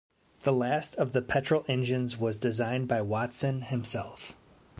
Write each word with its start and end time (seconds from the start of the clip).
The 0.41 0.51
last 0.51 0.95
of 0.95 1.11
the 1.13 1.21
petrol 1.21 1.63
engines 1.67 2.17
was 2.17 2.39
designed 2.39 2.87
by 2.87 3.01
Watson 3.01 3.61
himself. 3.61 4.35